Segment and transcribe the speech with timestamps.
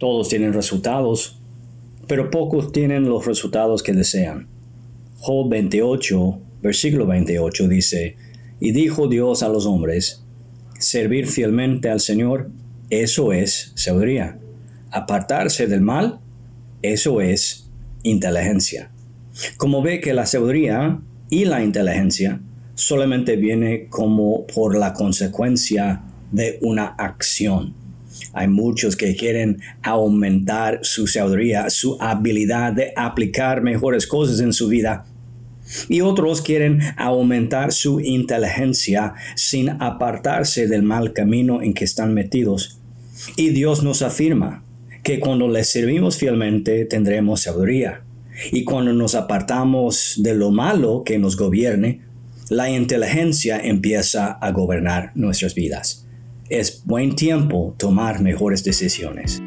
[0.00, 1.38] Todos tienen resultados,
[2.06, 4.48] pero pocos tienen los resultados que desean.
[5.18, 8.16] Job 28, versículo 28 dice,
[8.60, 10.24] Y dijo Dios a los hombres,
[10.78, 12.50] servir fielmente al Señor,
[12.88, 14.38] eso es sabiduría.
[14.90, 16.20] Apartarse del mal,
[16.80, 17.70] eso es
[18.02, 18.90] inteligencia.
[19.58, 20.98] Como ve que la sabiduría
[21.28, 22.40] y la inteligencia
[22.74, 27.74] solamente viene como por la consecuencia de una acción.
[28.32, 34.68] Hay muchos que quieren aumentar su sabiduría, su habilidad de aplicar mejores cosas en su
[34.68, 35.06] vida.
[35.88, 42.80] Y otros quieren aumentar su inteligencia sin apartarse del mal camino en que están metidos.
[43.36, 44.64] Y Dios nos afirma
[45.02, 48.02] que cuando le servimos fielmente tendremos sabiduría.
[48.52, 52.02] Y cuando nos apartamos de lo malo que nos gobierne,
[52.48, 56.08] la inteligencia empieza a gobernar nuestras vidas.
[56.50, 59.40] Es buen tiempo tomar mejores decisiones.